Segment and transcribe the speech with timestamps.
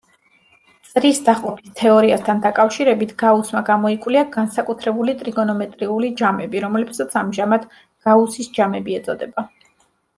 [0.93, 7.73] წრის დაყოფის თეორიასთან დაკავშირებით გაუსმა გამოიკვლია განსაკუთრებული ტრიგონომეტრიული ჯამები, რომლებსაც ამჟამად
[8.09, 9.51] გაუსის ჯამები ეწოდება.